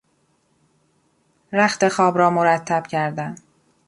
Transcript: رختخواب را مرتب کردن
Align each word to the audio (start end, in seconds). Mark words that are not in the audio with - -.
رختخواب 1.51 2.17
را 2.17 2.29
مرتب 2.29 2.87
کردن 2.87 3.35